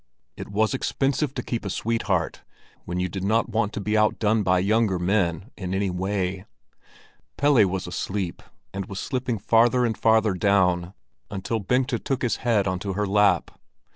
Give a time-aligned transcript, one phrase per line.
[0.35, 2.41] It was expensive to keep a sweetheart
[2.85, 6.45] when you did not want to be outdone by younger men in any way.
[7.37, 8.41] Pelle was asleep,
[8.73, 10.95] and was slipping farther and farther down
[11.29, 13.51] until Bengta took his head onto her lap.